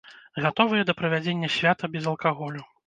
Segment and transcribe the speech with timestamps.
[0.45, 2.69] Гатовыя да правядзення свята без алкаголю.